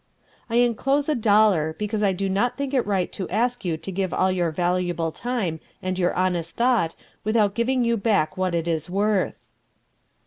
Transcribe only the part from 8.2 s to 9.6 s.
what it is worth."